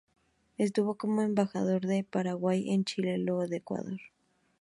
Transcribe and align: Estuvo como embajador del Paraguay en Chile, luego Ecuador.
Estuvo 0.57 0.95
como 0.95 1.21
embajador 1.21 1.85
del 1.85 2.03
Paraguay 2.05 2.71
en 2.71 2.85
Chile, 2.85 3.19
luego 3.19 3.43
Ecuador. 3.43 4.01